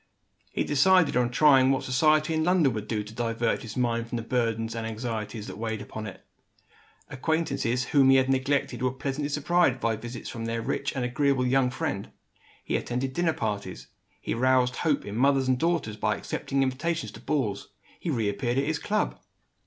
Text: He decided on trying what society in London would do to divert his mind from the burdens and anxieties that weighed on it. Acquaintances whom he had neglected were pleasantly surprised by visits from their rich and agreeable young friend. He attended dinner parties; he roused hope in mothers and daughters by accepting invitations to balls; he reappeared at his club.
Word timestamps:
He 0.51 0.63
decided 0.63 1.15
on 1.15 1.29
trying 1.29 1.69
what 1.69 1.83
society 1.83 2.33
in 2.33 2.43
London 2.43 2.73
would 2.73 2.87
do 2.87 3.03
to 3.03 3.13
divert 3.13 3.61
his 3.61 3.77
mind 3.77 4.07
from 4.09 4.15
the 4.15 4.23
burdens 4.23 4.73
and 4.73 4.87
anxieties 4.87 5.45
that 5.45 5.59
weighed 5.59 5.87
on 5.91 6.07
it. 6.07 6.25
Acquaintances 7.09 7.83
whom 7.83 8.09
he 8.09 8.15
had 8.15 8.27
neglected 8.27 8.81
were 8.81 8.89
pleasantly 8.93 9.29
surprised 9.29 9.79
by 9.79 9.95
visits 9.95 10.27
from 10.27 10.45
their 10.45 10.59
rich 10.63 10.91
and 10.95 11.05
agreeable 11.05 11.45
young 11.45 11.69
friend. 11.69 12.09
He 12.63 12.77
attended 12.77 13.13
dinner 13.13 13.33
parties; 13.33 13.89
he 14.19 14.33
roused 14.33 14.77
hope 14.77 15.05
in 15.05 15.15
mothers 15.15 15.47
and 15.47 15.59
daughters 15.59 15.97
by 15.97 16.15
accepting 16.17 16.63
invitations 16.63 17.11
to 17.11 17.19
balls; 17.19 17.69
he 17.99 18.09
reappeared 18.09 18.57
at 18.57 18.65
his 18.65 18.79
club. 18.79 19.19